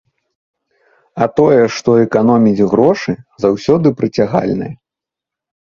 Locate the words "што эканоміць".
1.77-2.65